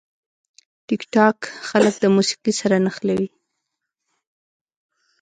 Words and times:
ټیکټاک 0.87 1.37
خلک 1.69 1.93
د 1.99 2.05
موسیقي 2.15 2.53
سره 2.61 2.75
نښلوي. 2.85 3.27